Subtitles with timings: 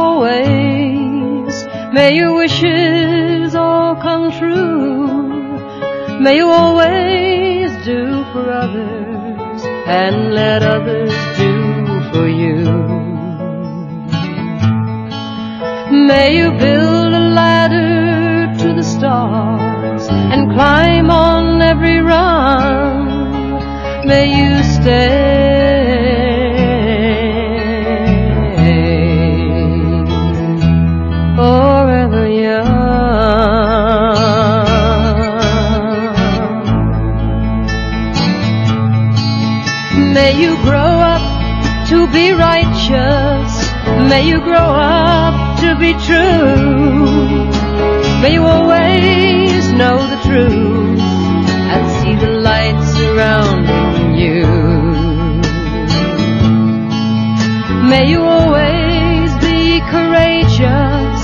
[0.00, 1.54] always.
[1.96, 6.20] May your wishes all come true.
[6.24, 9.60] May you always do for others
[10.00, 11.54] and let others do
[12.12, 12.60] for you.
[16.10, 23.06] May you build a ladder to the stars and climb on every rung.
[24.10, 25.19] May you stay
[44.20, 44.68] May you grow
[44.98, 47.48] up to be true.
[48.20, 51.00] May you always know the truth
[51.72, 54.44] and see the light surrounding you.
[57.88, 61.22] May you always be courageous,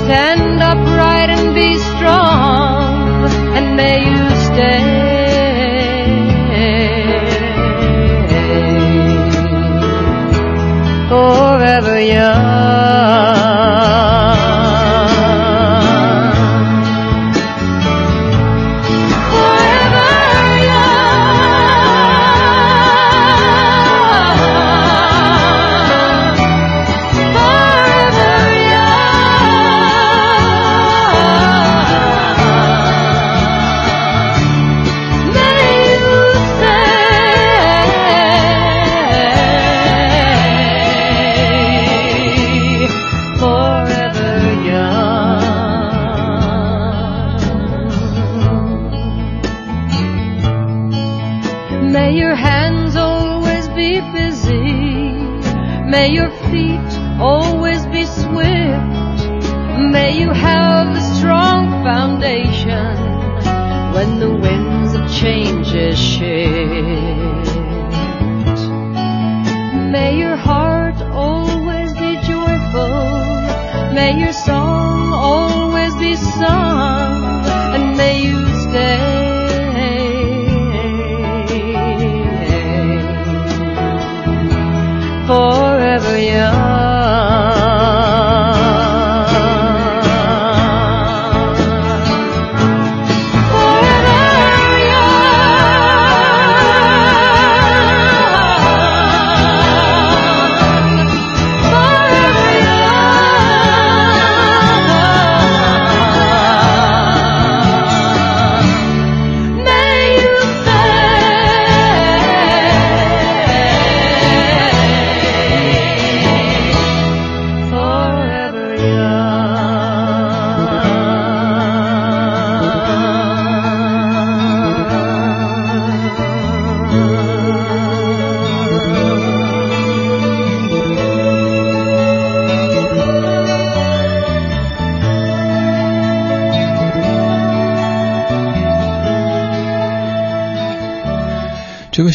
[0.00, 0.95] stand upright
[12.00, 12.35] ya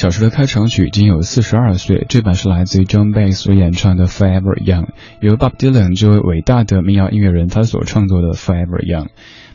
[0.02, 4.86] 小时的开场曲已经有四十二岁，这版是来自于 John Baez 所演唱的《Forever Young》，
[5.20, 9.06] 由 Bob Dylan 这位伟大的民谣音乐人他所创作的《Forever Young》。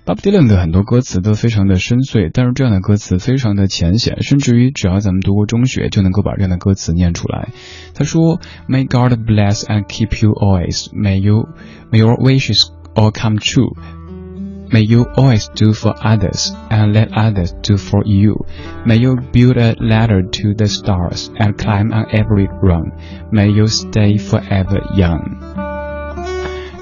[0.04, 7.48] Bob Dylan 的很多歌词都非常的深邃，但是这样的歌词非常的浅显，甚至于只要咱们读过中学就能够把这样的歌词念出来。
[7.94, 10.86] 他说：“May God bless and keep you always.
[10.92, 11.48] May you,
[11.90, 13.74] may your wishes all come true.”
[14.70, 18.44] May you always do for others and let others do for you.
[18.84, 22.90] May you build a ladder to the stars and climb on every rung.
[23.30, 25.36] May you stay forever young.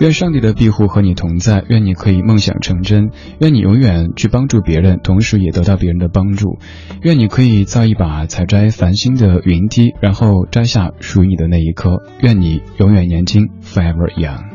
[0.00, 6.58] 愿上帝的庇护和你同在，愿你可以梦想成真，愿你永远去帮助别人，同时也得到别人的帮助。
[7.02, 12.02] 愿你可以造一把采摘繁星的云梯，然后摘下属于你的那一颗。
[12.20, 14.53] 愿你永远年轻，forever young。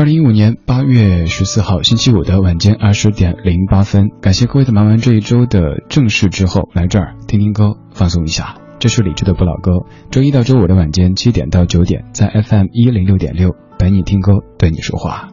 [0.00, 8.56] 二零一五年八月十四号星期五的晚间二十点零八分，感谢各位在忙完这一周的正事之后，来这儿听听歌，放松一下。
[8.78, 9.84] 这是理智的不老歌。
[10.10, 15.28] 周一到周五的晚间七点到九点，在 FM 一零六点六陪你听歌，对你说话。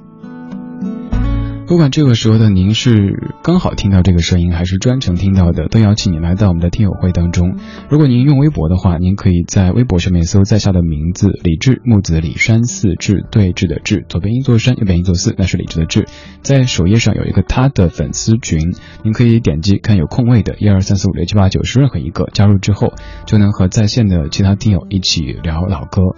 [1.68, 7.58] 不管这个时候的您是刚好听到这个声音，还是专程听到的，都邀请你来到我们的听友会当中。
[7.90, 16.08] 如果您用微博的话，您可以在微博上面搜在下的名字李志木子李山寺志对峙的志，左边一座山，右边一座寺，那是李志的志。
[16.42, 18.74] 在首页上有一个他的粉丝群，
[19.04, 22.94] 您可以点击看有空位的，一二三四五六七八九十任何一个，加入之后
[23.26, 26.16] 就能和在线的其他听友一起聊老歌。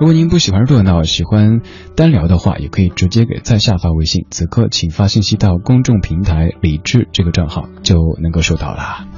[0.00, 1.60] 如果您不喜欢热闹，喜欢
[1.96, 4.26] 单聊的话，也可以直接给在下发微信。
[4.30, 9.08] 此刻请发信息到公众平台“李智”这个账号，就能够收到啦。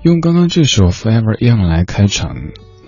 [0.00, 2.36] 用刚刚这首《Forever Young》来开场，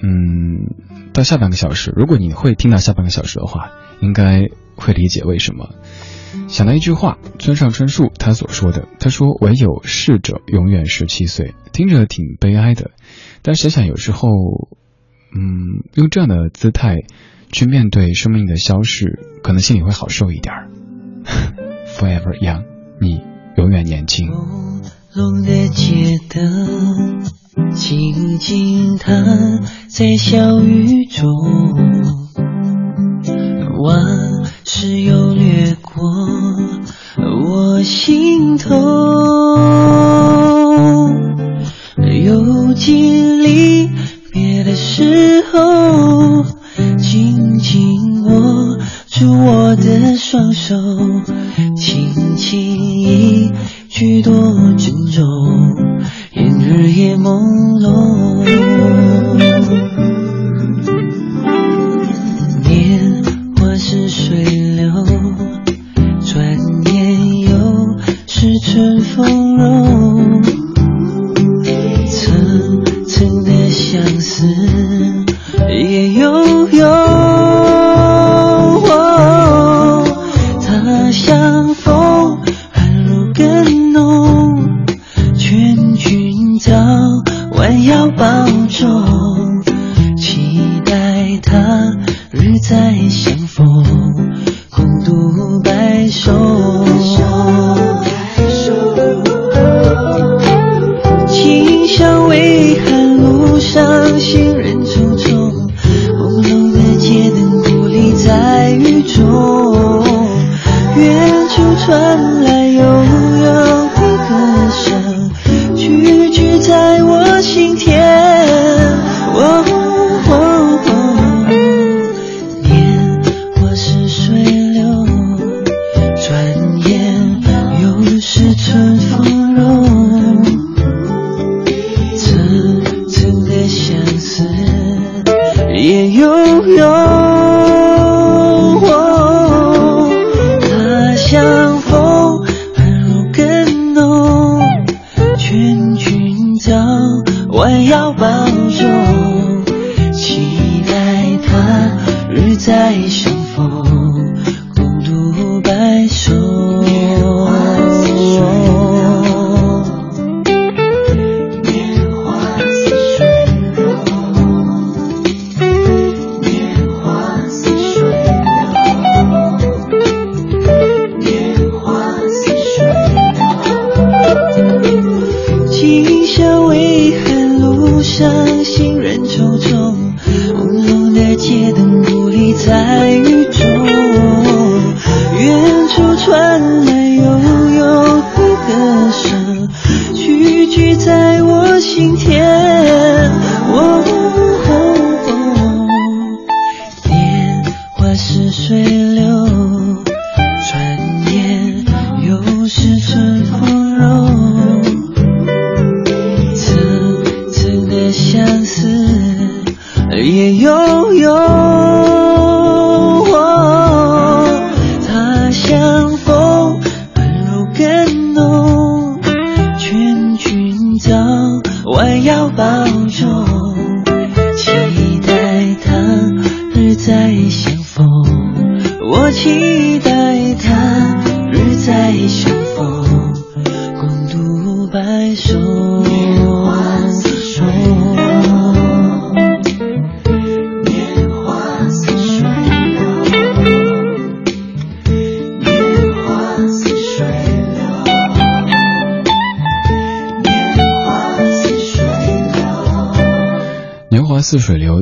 [0.01, 4.47] 嗯，到下半个小时，如果你会听到下半个小时的话，应该
[4.77, 5.69] 会理解为什么。
[6.49, 12.91] 想到一句话，村上春树他所说的，他说：“唯有逝者永远十七岁。”听着挺悲哀的，
[13.43, 14.29] 但想想有时候，
[15.35, 16.97] 嗯，用这样的姿态
[17.53, 20.55] 去面对生命的消逝，可能心里会好受一点。
[21.87, 22.65] Forever young，
[23.01, 23.23] 你
[23.57, 24.29] 永远年轻。
[25.15, 27.23] 朦的街灯
[27.73, 29.25] 静静躺
[29.89, 31.27] 在小雨中，
[38.69, 39.08] 心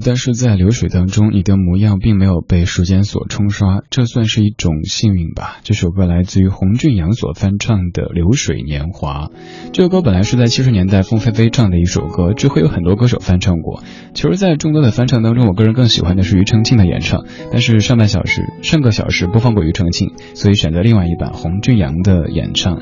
[0.07, 5.57] 但是在流水当中，你的模样并没有被时间所冲刷，这算是一种幸运吧。
[5.65, 9.25] 这首歌来自于洪俊阳所翻唱的《流水年华》。
[9.73, 13.83] 这首歌本来是在七十年代凤飞飞唱的一首歌，之后有很多歌手翻唱过。
[14.15, 22.79] 其实，在众多的翻唱当中，我个人更喜欢的是庾澄庆的演唱，但是上半小时上个小时播放过庾澄庆，所以选择另外一版洪俊阳的演唱。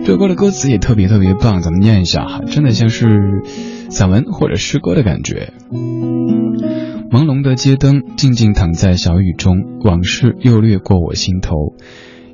[0.00, 3.44] 这首歌的歌词也特别特别棒，咱们念一下哈，真的像是。
[3.94, 5.52] 散文或者诗歌的感觉。
[5.70, 11.54] 朦胧的街灯，静静躺在小雨中，往事又掠过我心头。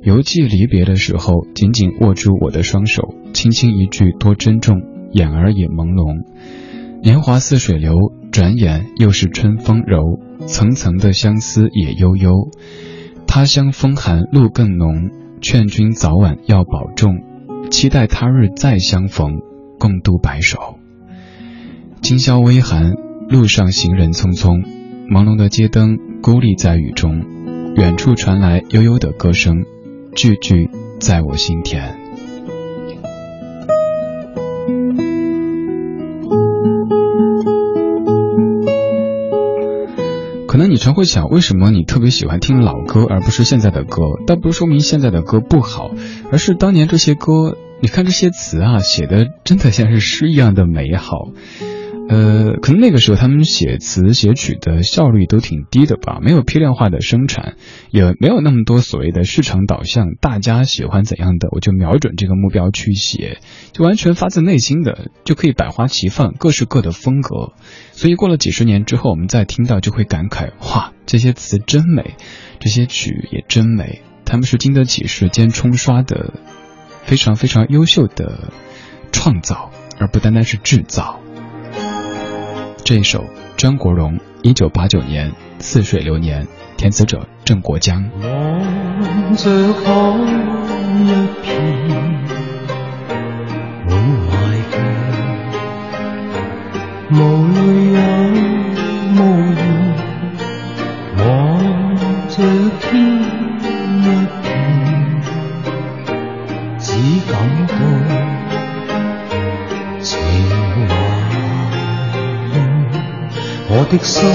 [0.01, 6.25] 犹记离别的时候，紧紧握住我的双手，轻轻一句多珍重，眼儿也朦胧。
[7.03, 7.93] 年华似水流，
[8.31, 12.49] 转眼又是春风柔，层层的相思也悠悠。
[13.27, 17.19] 他乡风寒路更浓，劝君早晚要保重，
[17.69, 19.41] 期待他日再相逢，
[19.77, 20.80] 共度白首。
[22.01, 22.95] 今宵微寒，
[23.29, 24.63] 路上行人匆匆，
[25.07, 27.23] 朦胧的街灯孤立在雨中，
[27.75, 29.65] 远处传来悠悠的歌声，
[30.15, 31.95] 句句在我心田。
[40.47, 44.01] 可能你常会想，为什么你特别喜欢听老歌，而不是现在的歌？
[44.25, 45.91] 倒不是说明现在的歌不好，
[46.31, 51.29] 而是当年这些歌，你看这些词啊，写的真的像是诗一样的美好。
[52.11, 57.55] 呃，可能那个时候他们写词写曲的效率都挺低的吧，没有批量化的生产，
[57.89, 63.37] 也没有那么多所谓的市场导向，大家喜欢怎样的我就瞄准这个目标去写，
[63.71, 67.53] 就完全发自内心的就可以百花齐放，各是各的风格。
[67.93, 72.15] 所以过了几十年之后，我们再听到就会感慨：哇，这些词真美，
[72.59, 76.33] 这些曲也真美，他们是经得起时间冲刷的，
[77.05, 78.51] 非常非常优秀的
[79.13, 81.21] 创造，而不单单是制造。
[82.83, 83.23] 这一首
[83.57, 86.47] 张国荣一九八九年似水流年
[86.77, 88.09] 填词者郑国江。
[113.73, 114.27] 我的心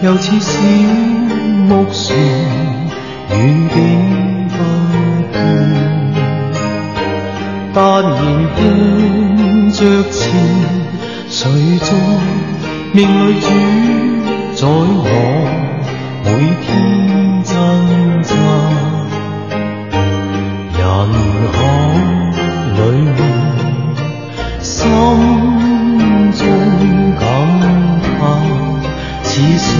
[0.00, 0.58] 又似小
[1.68, 2.16] 木船，
[3.28, 3.36] 远
[3.68, 3.76] 景
[4.48, 4.56] 不
[5.30, 5.36] 见。
[7.74, 8.10] 但然
[8.56, 8.58] 向
[9.72, 9.78] 着
[10.08, 10.18] 前，
[11.28, 11.38] 谁
[11.80, 11.86] 在
[12.94, 13.44] 命里主
[14.56, 15.06] 宰我
[16.24, 16.28] 每
[16.62, 16.64] 天
[17.44, 17.52] 挣
[18.22, 18.32] 扎？
[20.78, 20.80] 人
[21.52, 21.54] 海
[22.78, 22.80] 里，
[24.62, 24.64] 心
[26.32, 26.40] 中
[27.20, 27.20] 感。
[29.40, 29.72] 似水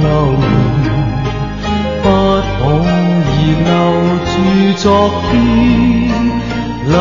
[0.00, 0.04] 流
[0.38, 0.84] 年，
[2.02, 2.62] 不可
[3.28, 3.68] 以留
[4.24, 4.34] 住
[4.78, 4.84] 昨
[5.30, 5.30] 天，
[6.86, 6.94] 留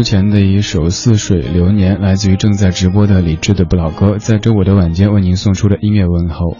[0.00, 6.56] 之前的一首《似水流年》，来自于正在直播的李志的不老歌，在周五的晚间为您送出的音乐问候。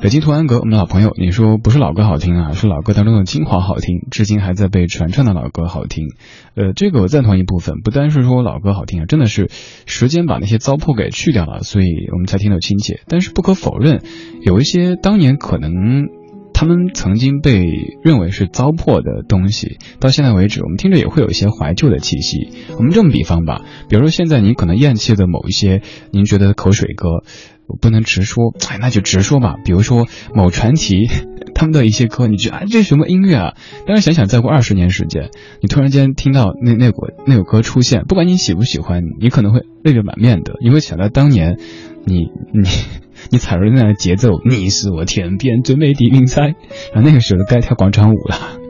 [0.00, 6.06] 北京图安阁，我们老朋友，你说不是老歌好听啊，是老歌当中的精华好听，至今还在被传唱的老歌好听。
[6.54, 9.50] 呃，这个我赞同一部分，不单是说老歌好听啊，真的是
[9.86, 13.00] 时间把那些糟粕给去掉了，所以我们才听得亲切。
[13.08, 14.04] 但是不可否认，
[14.40, 15.72] 有一些当年可能。
[16.54, 17.66] 他们曾经被
[18.02, 22.48] 认为是糟粕的东西，到现在为止，我们听着也会有一些怀旧的气息。
[22.78, 25.82] 我们这么比方吧，比如说现在你可能厌弃的某一些
[26.12, 27.08] 您觉得口水歌，
[27.66, 29.56] 我不能直说，哎，那就直说吧。
[29.64, 30.94] 比如说某传奇
[31.54, 33.54] 他们的一些歌，你觉得啊这什么音乐啊？
[33.86, 35.30] 但是想想再过二十年时间，
[35.60, 41.58] 你突然间听到那那股那首歌出现，不管你喜不喜欢，你可能会泪流满面的，你会想到当年
[42.06, 42.68] 你你。
[43.30, 46.42] 你踩着那样的节奏，你是我天边最美的云彩，
[46.92, 48.60] 然后那个时候该跳广场舞了。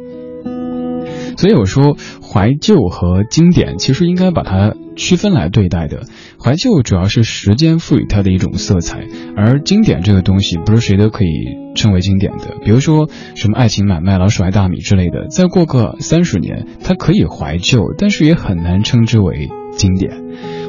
[1.36, 6.02] 所以我说，怀旧和经典其实应该把它区分来对待的。
[6.40, 9.04] 怀旧主要是时间赋予它的一种色彩，
[9.36, 12.56] 而经典这个东西不是谁都可以称为经典的。
[12.64, 20.12] 比如说什么《爱情买卖》《老鼠爱大米》之类的，再过个三十年，它可以怀旧，但是也很难称之为经典。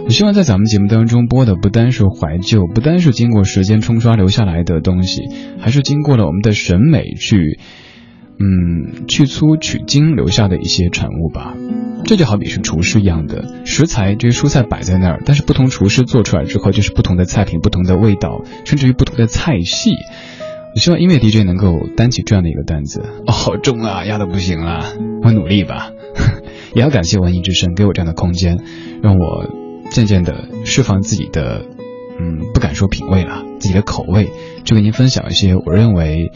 [0.05, 5.23] 我希望在咱们节目当中播的不单是怀旧，不单是经过时间冲刷留下来的东西，
[5.59, 7.59] 还是经过了我们的审美去，
[8.39, 11.55] 嗯，去粗取精留下的一些产物吧。
[12.05, 19.89] 这就好比是厨师一样的，食材这些蔬菜摆在那儿，但是不同厨师做出来之后就是不同的菜品、不同的味道，甚至于不同的菜系。
[20.75, 23.01] 我希望音乐 DJ 能够担起这样的一个担子。
[23.25, 24.85] 哦，好重啊，压的不行了，
[25.23, 25.89] 我努力吧。
[26.75, 28.59] 也要感谢文艺之声给我这样的空间，
[29.01, 29.64] 让我。
[29.91, 31.65] 渐渐的释放自己的，
[32.19, 34.31] 嗯，不敢说品味了，自己的口味，
[34.63, 36.31] 就跟您分享一些我认为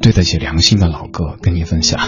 [0.00, 1.98] 对得起良心的老歌，跟您分享。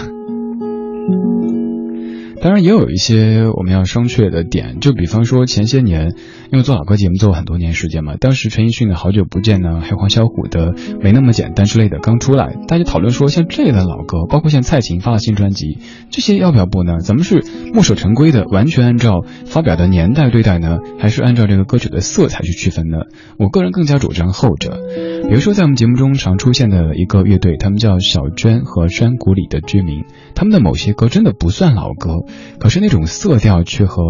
[2.41, 6.13] 当然也有一些我们要商榷的点，就比方说前些年，
[6.51, 15.79] 因为做老歌节目做了很多年时间嘛，当时陈奕迅的好久不见呢，还有黄小琥的没那么简单之类的刚出来，大家讨论说像这类的老歌，包括像蔡琴发了新专辑，
[16.11, 16.99] 这些要不要播呢？
[17.01, 22.99] 咱们是墨守成规的，完全按照发表的年代对待呢，还是按照这个歌曲的色彩去区分呢？
[23.37, 24.79] 我个人更加主张后者。
[25.27, 32.13] 比如说在我们节目中常出现的一个乐队，他们叫小娟和山谷里的居民，他们的某些歌真的不算老歌。
[32.59, 34.03] 可是那种色调却和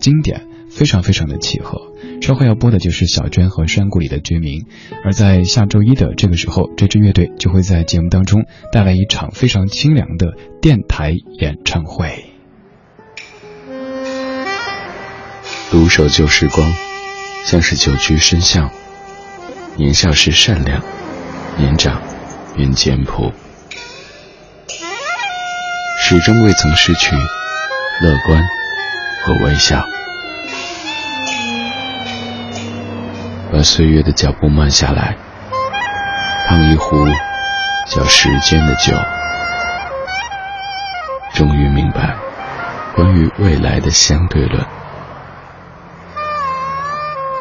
[0.00, 1.92] 经典非常非常的契合。
[2.20, 4.66] 稍后要播的就是小娟和山谷里的居民，
[5.04, 12.24] 而在下周一的这个时候，这支乐队就会在节目当中带来一场非常清凉的电台演唱会。
[15.70, 16.72] 独守旧时光，
[17.44, 18.70] 像是久居深巷。
[19.76, 20.82] 年少时善良，
[21.58, 22.00] 年长
[22.56, 23.32] 云简朴，
[26.00, 27.14] 始终未曾失去。
[27.98, 28.42] 乐观
[29.24, 29.82] 和微笑，
[33.50, 35.16] 把岁月的脚步慢下来，
[36.46, 37.06] 烫一壶
[37.88, 38.94] 叫时间的酒，
[41.32, 42.14] 终于明白
[42.94, 44.62] 关于未来的相对论。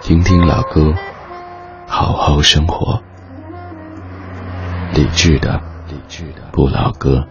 [0.01, 0.93] 听听老歌，
[1.85, 3.03] 好好生活。
[4.93, 7.27] 理智的，理智的不老歌。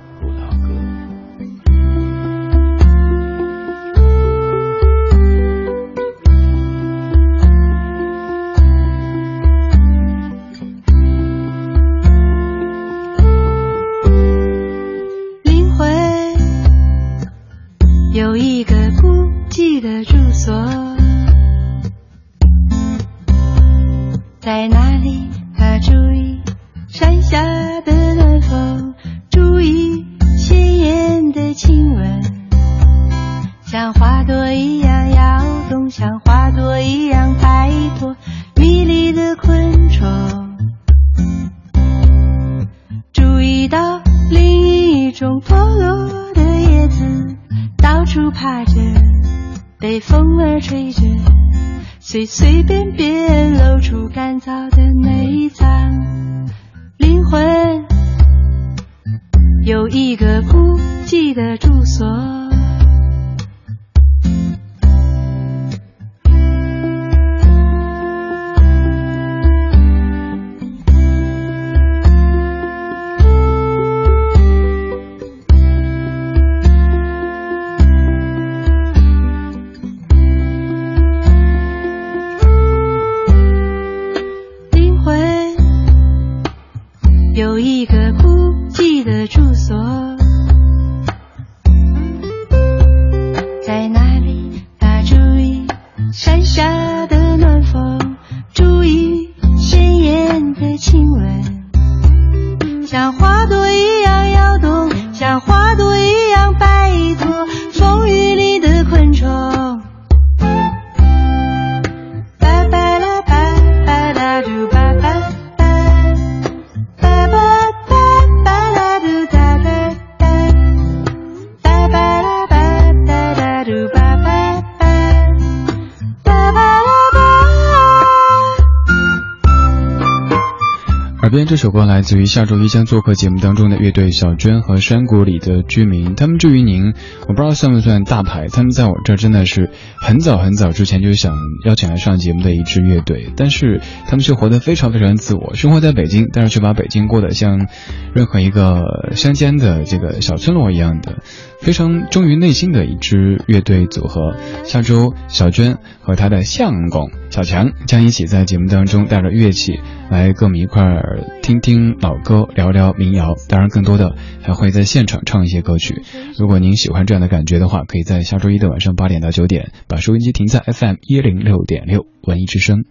[131.64, 136.14] 首歌来自于下周一将做客节目当中的乐队小娟和山谷里的居民。
[136.14, 138.48] 他们至于您，我不知道算不算大牌。
[138.48, 147.66] 他们在我这真的是很早很早之前就想邀请来上节目的一支乐队，但是他们却活得非常非常自我，生活在北京，但是却把北京过得像
[148.12, 151.20] 任何一个乡间的这个小村落一样的，
[151.64, 154.36] 非常忠于内心的一支乐队组合。
[154.64, 163.34] 下周小娟和她的相公小强将一起在节目当中带着乐器来跟我们一块儿听听老歌，聊聊民谣。
[163.48, 166.02] 当然，更多的还会在现场唱一些歌曲。
[166.38, 172.84] 如果您喜欢这样的感觉的话，可以在下周一的晚上八点到九点，把收音机停在 FM 一零六点六文艺之声。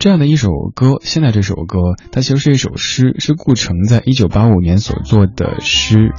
[0.00, 1.78] 这样的一首歌，现在这首歌，
[2.10, 6.14] 它其实是一首诗，是顾城在一九八五年所做的诗。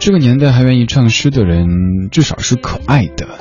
[0.00, 3.38] 这个年代还愿意唱诗的人，至少是可爱的。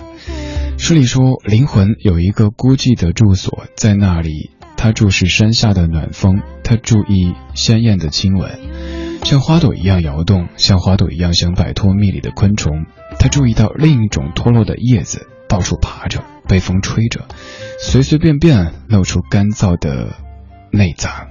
[0.78, 8.60] 诗里说，灵魂有一个孤寂的住所，在那里，他注视山下的暖风，他注意鲜艳的亲吻，
[9.24, 12.86] 像花朵一样摇动，像花朵一样想摆脱蜜里的昆虫。
[13.18, 17.28] 他注意到另一种脱落的叶子到处爬着，被风吹着，
[17.80, 20.16] 随随便便露出干燥的
[20.72, 21.28] 内脏。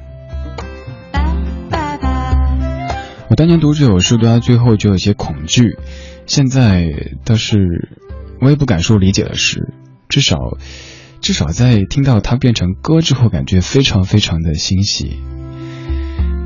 [3.29, 5.77] 我当年读这首诗，读到最后就有些恐惧，
[6.27, 6.87] 现在
[7.27, 7.59] 倒是
[8.41, 9.75] 我也不敢说理解了诗，
[10.09, 10.37] 至少
[11.21, 15.19] 至少在听到它变成歌之后，感觉非常非常的欣喜。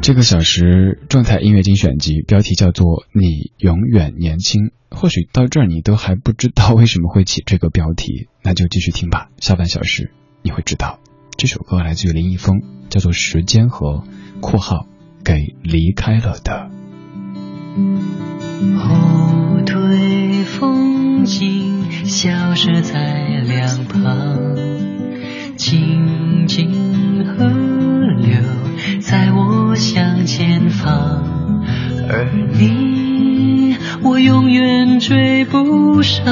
[0.03, 9.29] 这个小时状态音乐精选集标题叫做《你永远年轻》，或许到这儿你都还不知道为什么会起这个标题，那就继续听吧。
[9.38, 10.11] 下半小时
[10.43, 10.99] 你会知道，
[11.38, 13.99] 这首歌来自于林一峰，叫做《时间和》
[14.43, 14.88] （括号
[15.25, 16.69] 给离开了的）。
[18.77, 24.57] 后退风景消失在两旁，
[25.57, 27.72] 静静和
[29.12, 30.88] 带我向前方，
[32.09, 32.25] 而
[32.59, 36.25] 你我永远追不上。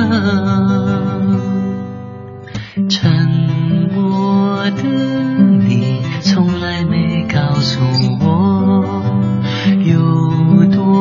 [2.88, 3.28] 沉
[3.92, 4.82] 默的
[5.68, 7.80] 你从来没告诉
[8.18, 9.04] 我
[9.84, 10.99] 有多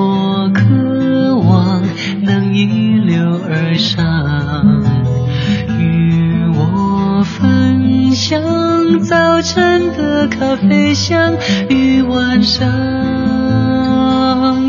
[10.28, 11.36] 咖啡香
[11.70, 12.66] 与晚上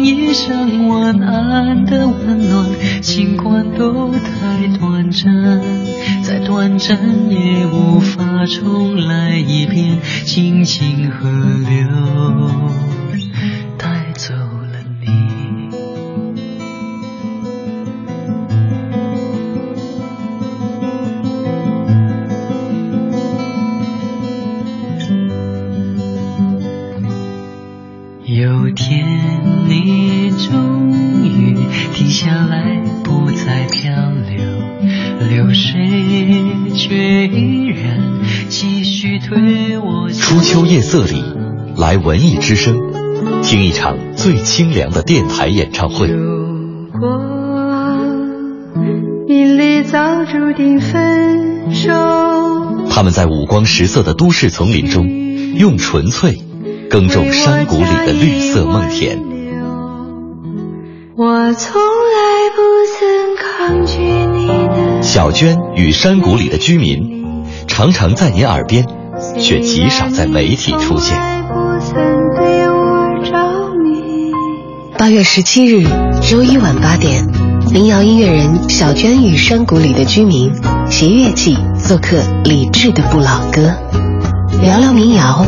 [0.03, 2.67] 一声晚安的温暖，
[3.01, 5.61] 尽管都太短暂，
[6.23, 6.99] 再短暂
[7.31, 13.00] 也无法重来一遍，静静河流。
[42.11, 42.77] 文艺之声，
[43.45, 46.09] 听一场最清凉的电台演唱会。
[46.09, 47.09] 如果
[49.29, 51.93] 命里早注定分手，
[52.91, 55.07] 他们在五光十色的都市丛林中，
[55.55, 56.43] 用纯粹
[56.91, 59.17] 耕种山谷里的绿色梦田。
[61.17, 62.61] 我从来不
[62.99, 67.37] 曾抗拒你的小娟与山谷里的居民，
[67.69, 68.85] 常常在您耳边，
[69.39, 71.39] 却极少在媒体出现。
[75.01, 75.89] 八月十七日
[76.21, 77.27] 周一晚八点，
[77.73, 80.53] 民谣音乐人小娟与山谷里的居民
[80.91, 83.75] 携乐器做客李志的不老歌，
[84.61, 85.43] 聊聊民谣，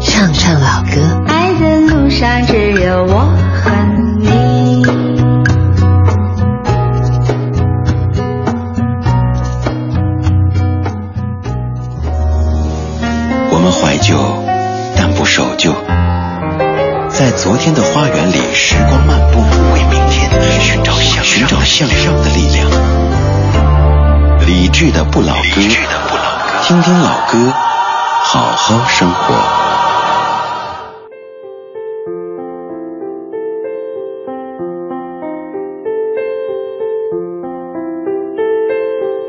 [0.00, 1.22] 唱唱老歌。
[1.26, 3.28] 爱的路上只有我
[17.36, 19.40] 昨天的花园里，时光漫步，
[19.74, 22.70] 为明天寻找向寻找向上的力量。
[24.46, 25.60] 理智的不老歌，
[26.62, 27.52] 听听老歌，
[28.22, 29.34] 好好生活。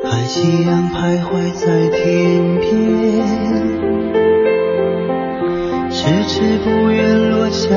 [0.03, 2.71] 看夕阳徘徊在天边，
[5.91, 7.69] 迟迟不愿下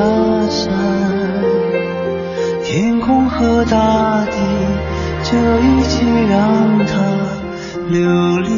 [0.49, 0.73] 山。
[2.63, 4.33] 天空和大地，
[5.25, 7.39] 这一切让它。
[7.91, 8.01] 留
[8.41, 8.53] 恋，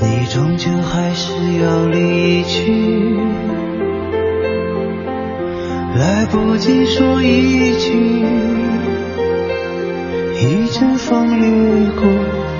[0.00, 3.18] 你终究还是要离去，
[5.96, 8.24] 来不及说一句。
[10.38, 12.06] 一阵风掠过，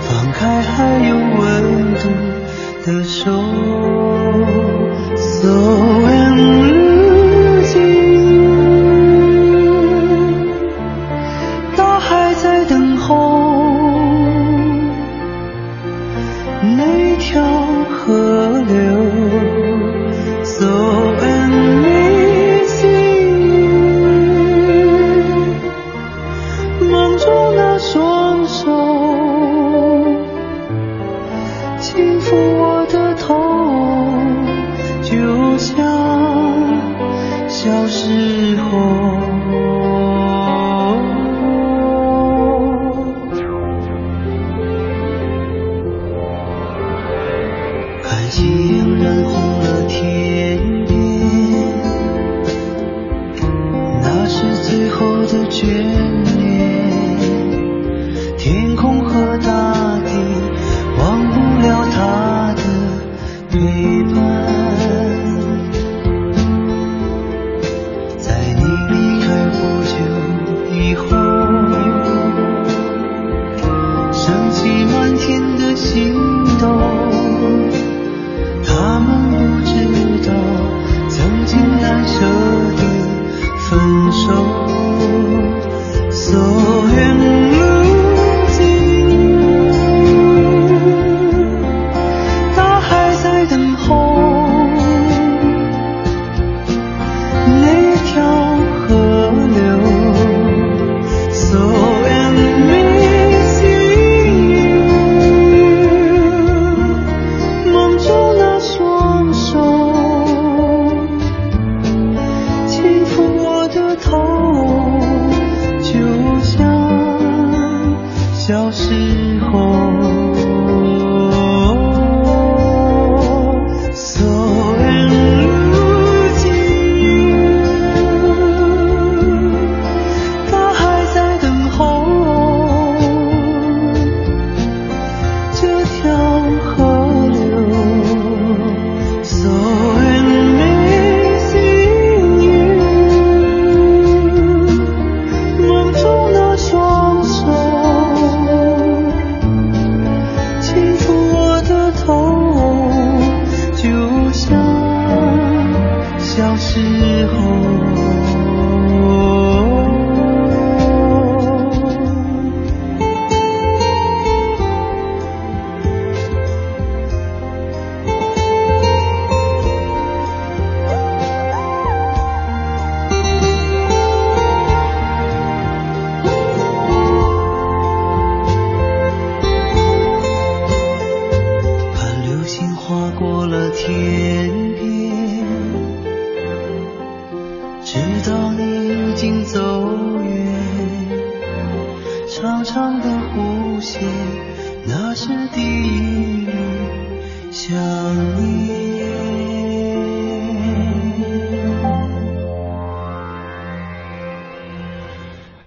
[0.01, 2.09] 放开还有温度
[2.85, 3.31] 的手。
[5.17, 5.93] so
[6.37, 6.43] 历
[11.77, 13.43] 大海在等候
[16.77, 17.62] 那条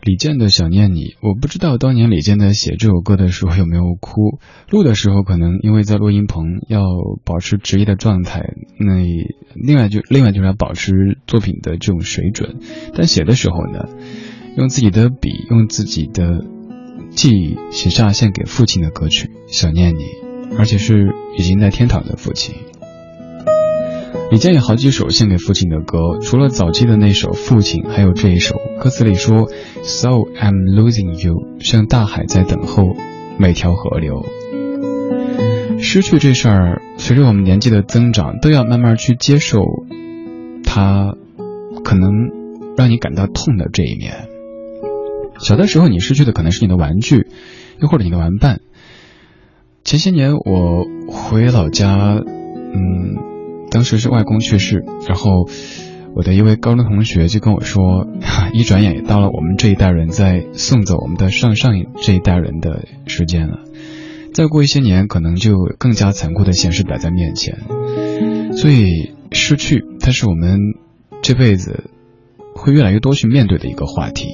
[0.06, 4.38] 李健的想念你，我不知道当年李健在写这首歌的时候有没有哭。
[4.70, 6.84] 录的时候可能因为在录音棚要
[7.24, 8.44] 保持职业的状态，
[8.80, 9.02] 那
[9.56, 10.91] 另外就另外就是要保持
[11.26, 12.58] 作品的这种水准。
[12.94, 13.89] 但写的时候呢，
[14.56, 16.46] 用自己的笔，用自己的
[17.10, 20.04] 记忆写下献给父亲的歌曲《想念你》，
[20.60, 22.54] 而且是已经在天堂的父亲。
[24.32, 29.47] 李健有好几首献给父亲的歌，除了早期的那首《父亲》，还有这一首，歌词里说
[29.84, 32.95] ：“So I'm losing you，像大海在等候
[33.38, 34.25] 每条河流。”
[35.80, 39.60] 失去这事儿，随着我们年纪的增长，都要慢慢去接受，
[40.63, 41.13] 它
[41.84, 42.12] 可能
[42.78, 44.28] 让你感到痛的这一面。
[45.39, 47.28] 小的时候，你失去的可能是你的玩具，
[47.80, 48.62] 又或者你的玩伴。
[49.84, 53.17] 前些年我回老家，嗯，
[53.76, 55.50] 当时是外公去世，然后
[56.16, 58.08] 我的一位高中同学就跟我说，
[58.56, 63.60] 一转眼也到了我们这一代人在送走我们的上上这一代人的时间了。
[64.34, 67.64] 再过一些年，可能就更加残酷的现实摆在面前。
[68.54, 70.58] 所以失去，它是我们
[71.22, 71.90] 这辈子
[72.56, 74.30] 会越来越多去面对的一个话题。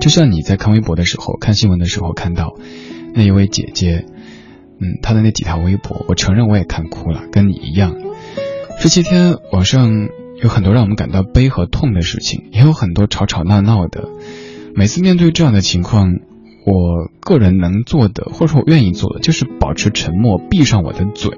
[0.00, 2.56] 就像你在看微博的时候、看新闻的时候看到。
[3.14, 4.06] 那一位姐姐，
[4.82, 7.94] 嗯，他的那几条微博，我承认我也看哭了，跟你一样。
[8.80, 10.08] 这些天网上
[10.42, 14.08] 有很多让我们感到悲和痛的事情，也有很多吵吵闹闹的。
[14.74, 16.08] 每次面对这样的情况，
[16.66, 21.30] 我个人能做的，或者说我愿意做的，就是保持沉默，闭上我的嘴。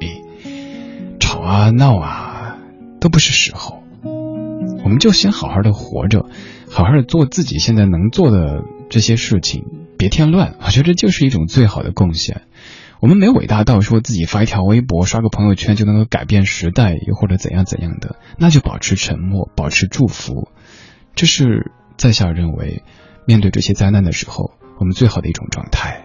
[1.21, 2.57] 吵啊闹啊，
[2.99, 3.83] 都不是时候。
[4.85, 6.25] 我们就先好好的活着，
[6.71, 9.65] 好好的做自己现在能做的这些事情。
[9.97, 12.43] 别添乱，我觉得这就是一种最好的贡献。
[13.01, 20.49] 我们没伟大到说自己发一条微博、刷个朋友圈就能够改变时代，又或者怎样怎样的，那就保持沉默，保持祝福，
[21.15, 22.83] 这是在下认为
[23.27, 26.04] 面对这些灾难的时候，我们最好的一种状态。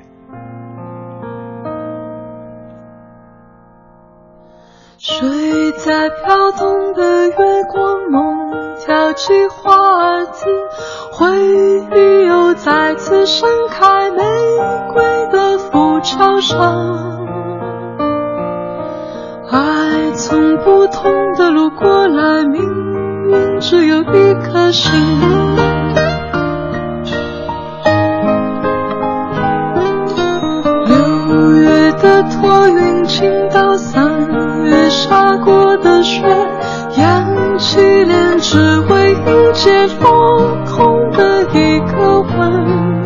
[5.01, 10.45] 睡在飘动的月光梦，跳起花儿子，
[11.13, 14.21] 回忆又再次盛开玫
[14.93, 17.25] 瑰的浮桥上。
[19.49, 24.91] 爱从不同的路过来，命运只有一颗心。
[30.85, 34.58] 六月的托云，倾到三。
[34.89, 36.21] 下过的雪
[36.97, 42.99] 扬起脸只为迎接风空的一个吻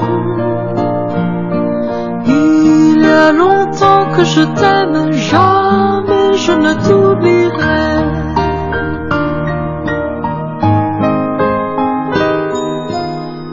[2.24, 8.24] 你俩落走可是咱们上面说那杜彼人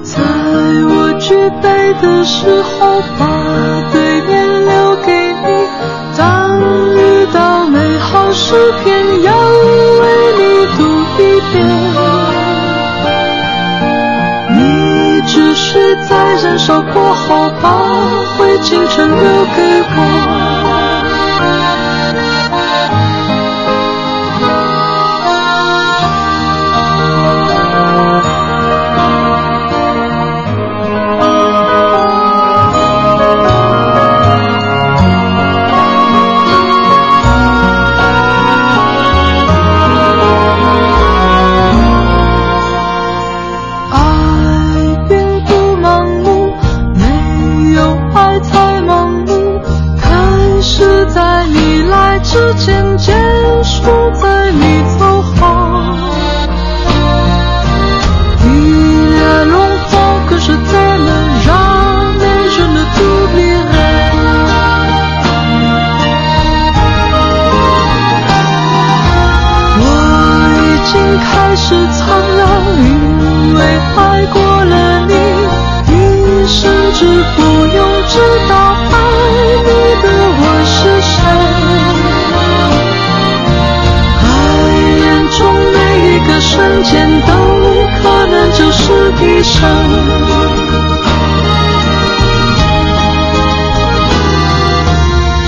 [0.05, 5.67] 在我举杯的时候把对面留给你
[6.17, 7.00] 当
[8.01, 10.05] 好诗篇要为
[10.39, 10.79] 你读
[11.23, 11.55] 一遍，
[14.57, 16.11] 你只是在
[16.43, 17.71] 燃烧过后把
[18.37, 19.17] 灰烬全留
[19.55, 19.61] 给
[19.97, 20.30] 我。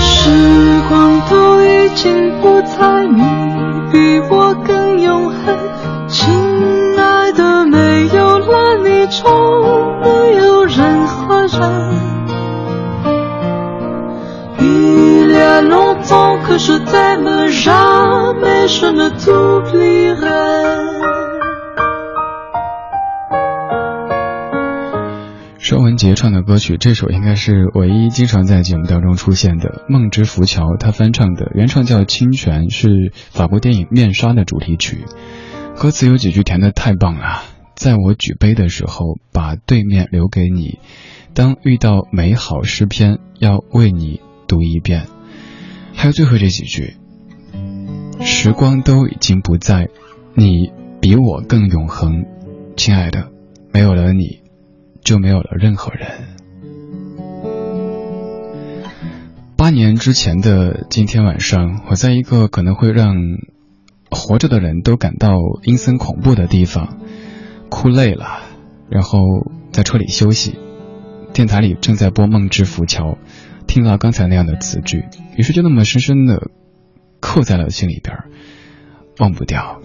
[0.01, 3.21] 时光都已经不再你
[3.91, 5.57] 比我更永恒
[6.07, 6.29] 亲
[6.97, 11.59] 爱的没有了你从没有任何人
[14.59, 21.02] 一辆农庄可是在马上没什么独立人
[26.03, 35.05] 杰唱的歌曲，这首应该是唯一经常在节目当中出现的《梦之浮桥》，他翻唱的，原唱叫《清泉》，是法国电影《面纱》的主题曲。
[35.77, 37.43] 歌词有几句填的太棒了，
[37.73, 40.77] 在我举杯的时候，把对面留给你，
[41.33, 45.05] 当遇到美好诗篇，要为你读一遍。
[45.93, 46.95] 还有最后这几句，
[48.19, 49.87] 时光都已经不在，
[50.35, 52.25] 你比我更永恒，
[52.75, 53.29] 亲爱的，
[53.71, 54.42] 没有了你。
[55.03, 56.07] 就没有了任何人。
[59.55, 63.15] 八年之前的今天晚上，我在一个可能会让
[64.09, 66.97] 活着的人都感到阴森恐怖的地方，
[67.69, 68.41] 哭累了，
[68.89, 69.19] 然后
[69.71, 70.59] 在车里休息。
[71.33, 73.13] 电台里正在播《梦之浮桥》，
[73.65, 76.51] 听到刚才那样的词句，于是就那么深深的
[77.19, 78.17] 刻在了心里边，
[79.17, 79.81] 忘不掉。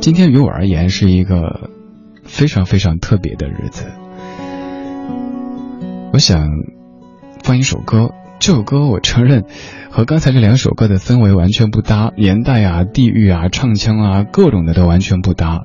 [0.00, 1.70] 今天于我而言是一个
[2.26, 3.84] 非常非常特别的日子，
[6.12, 6.48] 我想
[7.42, 8.10] 放一首歌。
[8.38, 9.46] 这首歌我承认
[9.90, 15.64] 和刚才这两首歌的氛围完全不搭，年代啊、地域啊、唱腔啊，各种的都完全不搭。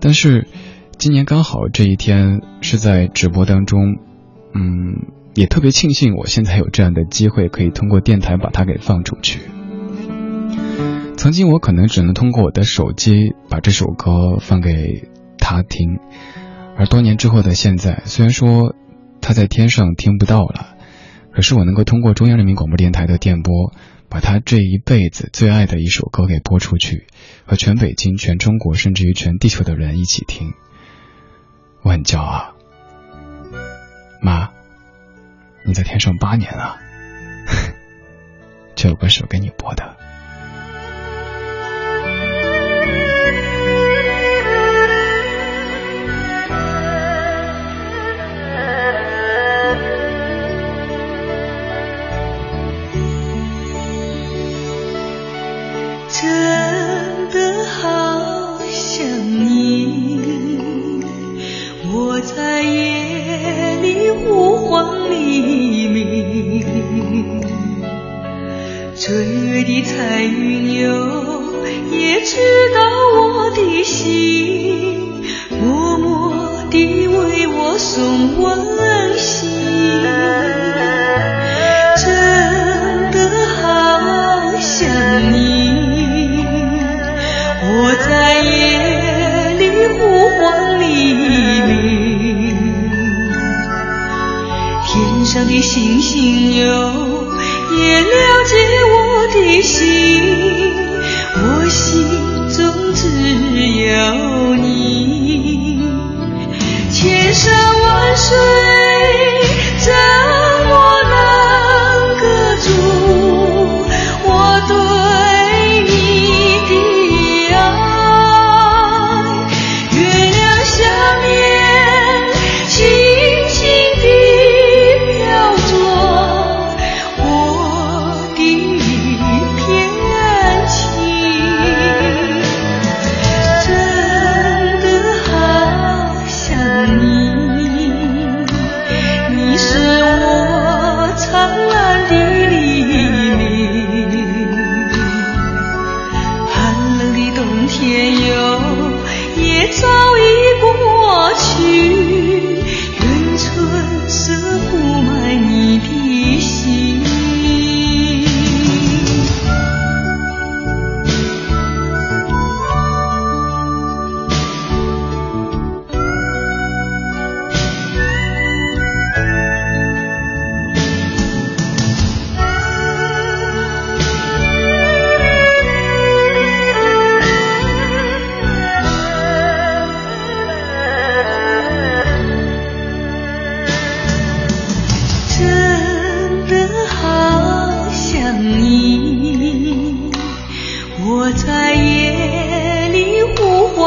[0.00, 0.48] 但是
[0.96, 3.98] 今年刚好这一天是在直播当中，
[4.54, 9.40] 嗯，也特别庆幸我现在有这样的机会，可以通过电台把它给放出去。
[11.18, 15.10] 曾经我可能只能通过我的手机把这首歌放给
[15.50, 15.98] 他听，
[16.76, 18.74] 而多年之后的现在，虽然说
[19.20, 20.76] 他在天上听不到了。
[21.32, 23.72] 可是我能够通过中央人民广播电台的电波，
[24.08, 27.06] 把他这一辈子最爱的一首歌给播出去，
[27.46, 30.54] 和全北京、全中国，甚至于全地球的人一起听，
[31.82, 32.54] 我很骄傲。
[34.20, 34.50] 妈，
[35.64, 36.76] 你在天上八年了，
[38.74, 39.96] 这首歌是我给你播的。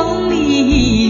[0.03, 1.02] 梦里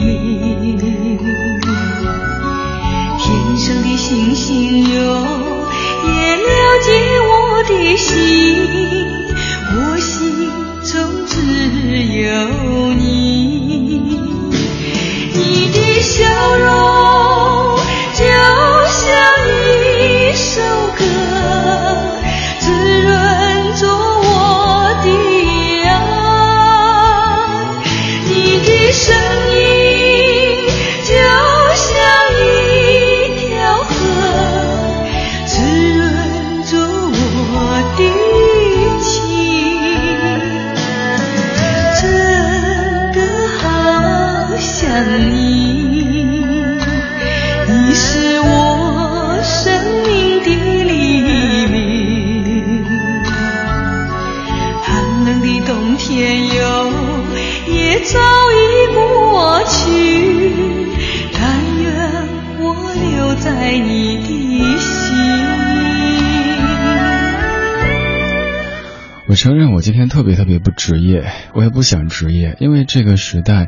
[70.24, 73.68] 特别特别不职业，我也不想职业，因为这个时代，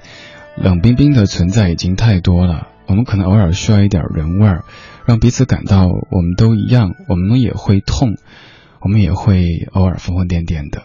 [0.55, 2.69] 冷冰冰的存在已经太多了。
[2.87, 4.63] 我们可能偶尔需要一点人味儿，
[5.05, 8.15] 让彼此感到我们都一样，我们也会痛，
[8.79, 9.43] 我们也会
[9.73, 10.83] 偶尔疯疯癫癫的。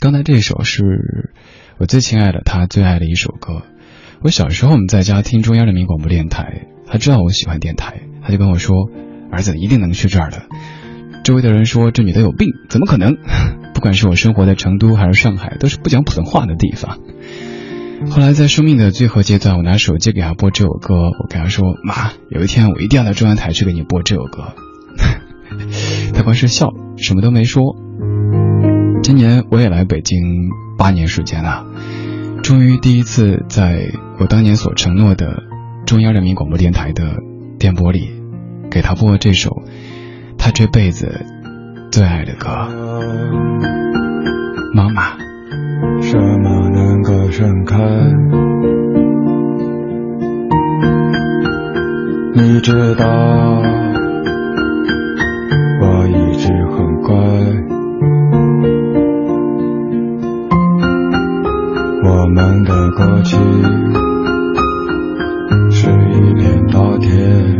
[0.00, 1.30] 刚才这首是
[1.76, 3.60] 我最亲爱的他最爱的一首歌。
[4.22, 8.88] 我小时候我们在家听中央人民广播电台，他知道我喜欢电台，他就跟我说
[9.30, 10.44] ：“儿子一定能去这儿的。”
[11.22, 13.18] 周围的人说：“这女的有病，怎么可能？”
[13.80, 16.98] 不管是我生活在成都还是上海，都是不讲普通话的地方。
[18.10, 24.52] 后来在生命的最后阶段，我拿手机给他播这首歌，我跟他说：“妈，有一天我一定要到中央台去给你播这首歌。
[26.12, 26.68] ”他光是笑，
[26.98, 27.74] 什么都没说。
[29.02, 30.18] 今年我也来北京
[30.76, 31.64] 八年时间了。
[32.42, 33.80] 终于第一次在
[34.18, 35.42] 我当年所承诺的
[35.86, 37.14] 中央人民广播电台的
[37.58, 38.10] 电波里，
[38.70, 39.62] 给他播这首
[40.36, 41.24] 他这辈子
[41.90, 42.48] 最爱的歌。
[44.72, 45.02] 妈妈，
[46.00, 47.76] 什么能够盛开？
[52.32, 53.06] 你知道，
[55.80, 57.12] 我一直很乖。
[62.04, 63.36] 我们的过去
[65.72, 67.59] 是一片稻田。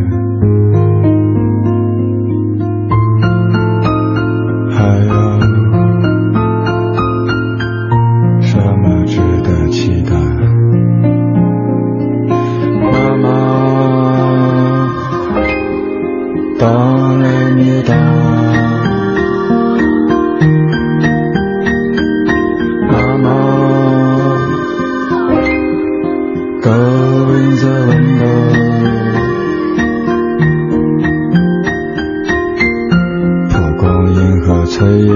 [34.80, 35.12] 黑夜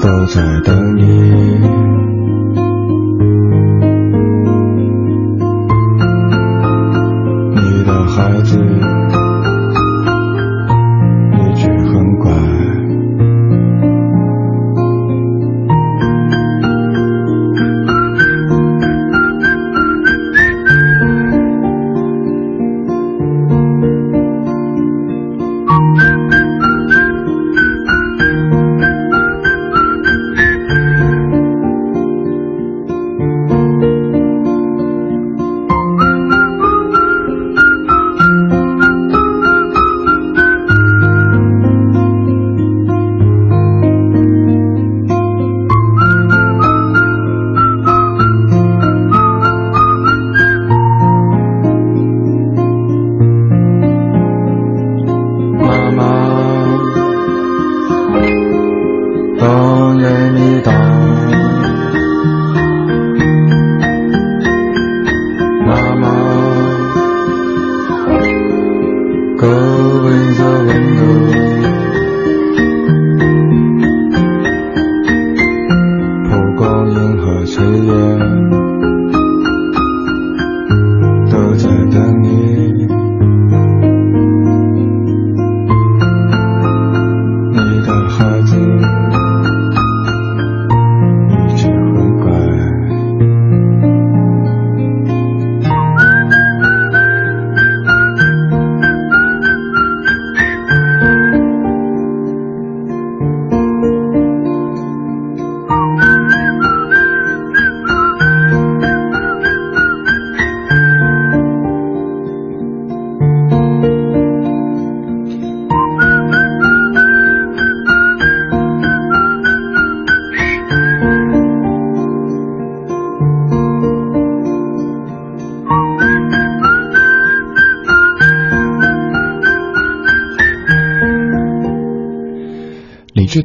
[0.00, 2.17] 都在等你。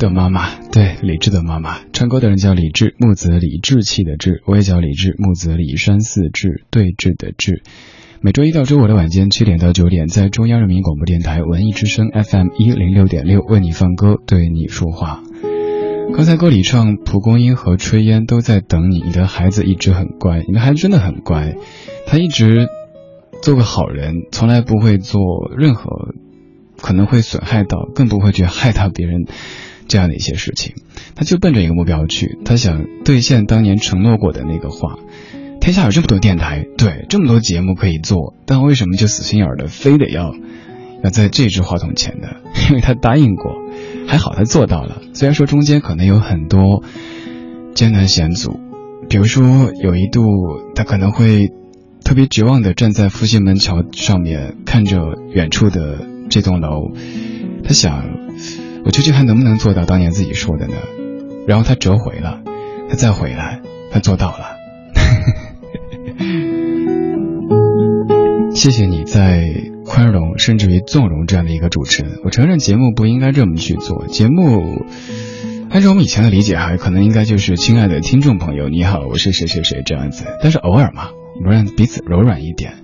[0.03, 7.63] 的妈妈，对李志的妈妈，唱歌的人叫李志，木子李志气的志，我也叫李志，木子李山寺志，对峙的志。
[8.19, 15.23] 每周一到周五的晚间七点到九点，在中央人民广播电台文艺之声 FM 一零六点六为你放歌，对你说话。
[16.13, 21.55] 刚才歌里唱蒲公英和炊烟都在等你，你的孩子一直很乖，你的孩子真的很乖，
[22.05, 22.67] 他一直
[23.41, 25.21] 做个好人，从来不会做
[25.57, 26.13] 任何
[26.81, 29.27] 可能会损害到，更不会去害到别人。
[29.87, 30.75] 这样的一些事情，
[31.15, 34.97] 他就奔着一个目标去，他想兑现当年承诺过的那个话。
[35.59, 40.33] 天下有这么多电台，对，这么多节目可以做，但为什么就死心眼儿的非得要
[41.03, 42.27] 要在这支话筒前呢？
[42.69, 43.51] 因为他答应过，
[44.07, 45.01] 还好他做到了。
[45.13, 46.83] 虽然说中间可能有很多
[47.73, 48.59] 艰难险阻，
[49.09, 50.21] 比如说有一度
[50.75, 51.49] 他可能会。
[52.05, 54.99] 特别绝望的站在复兴门桥上面，看着
[55.33, 56.91] 远处的这栋楼，
[57.63, 58.03] 他想，
[58.85, 60.75] 我究竟还能不能做到当年自己说的呢？
[61.47, 62.41] 然后他折回了，
[62.89, 63.61] 他再回来，
[63.91, 64.57] 他做到了。
[68.55, 69.51] 谢谢你在
[69.85, 72.19] 宽容甚至于纵容这样的一个主持人。
[72.23, 74.61] 我承认节目不应该这么去做，节目
[75.69, 80.25] 按照我们以前的理解哈，可能应该就是亲爱的听众朋友，你好，我是谁谁谁这样子。
[80.41, 82.75] 但是偶尔嘛，我们让彼此柔软一点，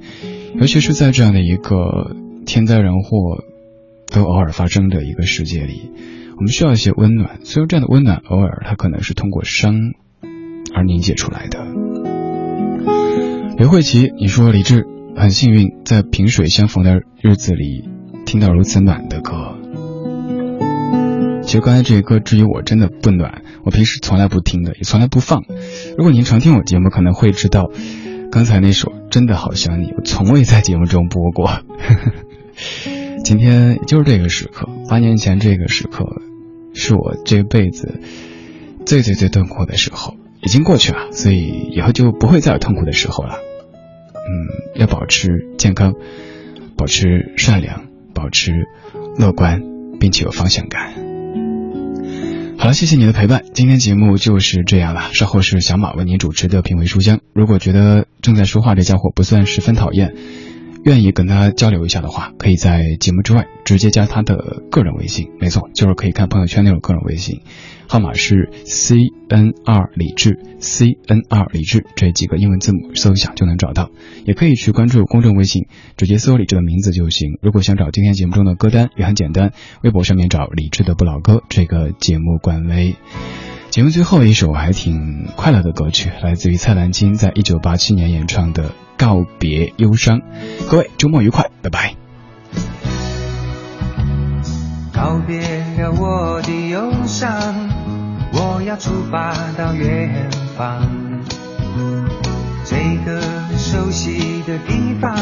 [0.59, 3.43] 尤其是在这样的一个天灾人祸
[4.09, 5.91] 都偶尔发生的一个世界里，
[6.35, 7.39] 我们需要一些温暖。
[7.43, 9.73] 虽然这样的温暖偶尔它可能是通过伤
[10.73, 11.65] 而凝结出来的。
[13.57, 14.85] 刘慧琪，你说李志。
[15.17, 17.89] 很幸运，在萍水相逢的日子里，
[18.25, 19.57] 听到如此暖的歌。
[21.43, 25.43] 其实刚才这个歌，至于我真的不暖，我平时从来不听的，也从来不放。
[25.97, 27.69] 如果您常听我节目，可能会知道，
[28.31, 31.49] 刚才那首《真的好想你》，我从未在节目中播过。
[33.29, 36.03] 今天就是这个时刻，八年前这个时刻，
[36.73, 38.01] 是我这辈子
[38.87, 43.35] 最最最痛苦的时候，已经过去了，所以以后就不会再有痛苦的时候了。
[44.15, 45.93] 嗯，要保持健康，
[46.75, 48.51] 保持善良，保持
[49.15, 49.61] 乐观，
[49.99, 50.95] 并且有方向感。
[52.57, 55.01] 好了，谢谢你的陪伴，今天节目就是这样了。
[55.13, 57.19] 稍后是小马为您主持的品味书香。
[57.35, 60.15] 如果觉得正在说话这家伙不算十分讨厌，
[60.83, 65.29] 愿意跟他交流一下的话，可以在节目之外直接加他的个人微信。
[65.39, 67.41] 没错，就是可以看朋友圈那种个人微信。
[67.87, 68.95] 号码是 C
[69.29, 73.89] N R 李智，C N R 李智这几个英文字母搜一下就能找到，
[74.25, 75.65] 也可以去关注公众微信，
[75.97, 77.39] 直接搜李智的名字就行。
[77.41, 82.95] 如果想找今天节目中的歌单也很简单，微博上面找李智的不老歌这个节目官微。
[83.71, 88.69] 节目最后一首还挺快乐的歌曲，来自于蔡澜金在一九八七年演唱的
[88.99, 90.19] 《告别忧伤》。
[90.69, 91.95] 各位周末愉快，拜拜。
[94.93, 95.39] 告别
[95.77, 97.31] 了我的忧伤。
[98.33, 100.81] 我要出发到远方，
[102.65, 102.75] 这
[103.05, 103.21] 个
[103.57, 105.15] 熟悉的地方，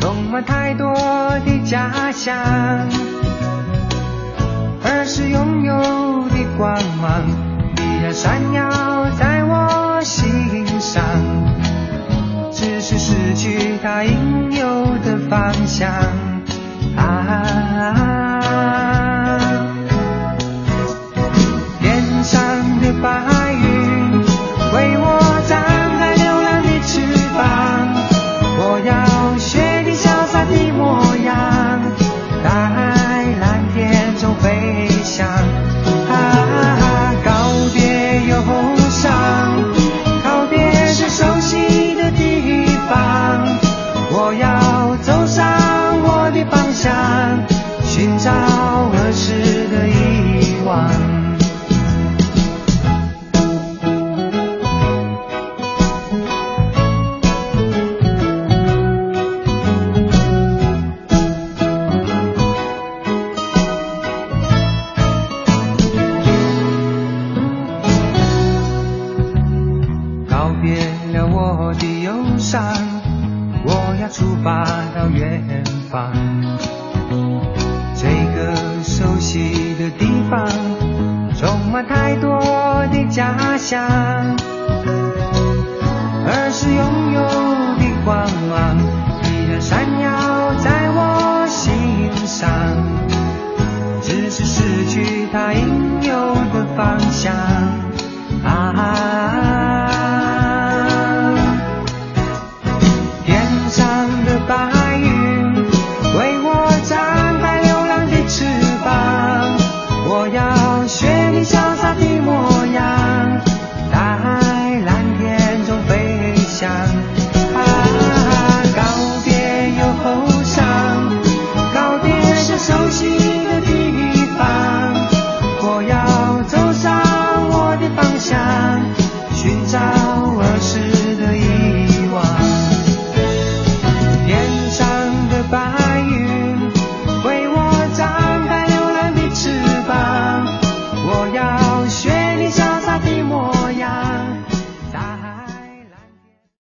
[0.00, 2.34] 充满太多的家乡。
[4.82, 5.74] 儿时拥有
[6.30, 7.22] 的光芒，
[7.76, 11.04] 依然闪耀在我心上，
[12.60, 15.88] 只是失去它应有的方向。
[16.96, 18.37] 啊。